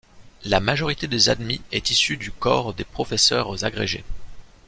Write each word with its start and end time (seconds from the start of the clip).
La 0.45 0.59
majorité 0.59 1.05
des 1.05 1.29
admis 1.29 1.61
est 1.71 1.91
issue 1.91 2.17
du 2.17 2.31
corps 2.31 2.73
des 2.73 2.85
professeurs 2.85 3.63
agrégés. 3.63 4.03